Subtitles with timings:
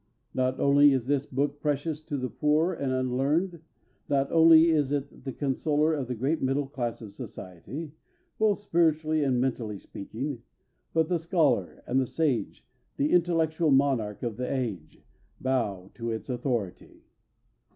[0.33, 3.61] Not only is this book precious to the poor and unlearned,
[4.09, 7.91] not only is it the consoler of the great middle class of society,
[8.39, 10.41] both spiritually and mentally speaking,
[10.91, 12.65] but the scholar and the sage,
[12.97, 15.03] the intellectual monarch of the age,
[15.39, 17.03] bow to its authority.